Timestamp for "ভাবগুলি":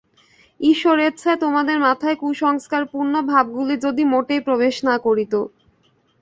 3.29-3.75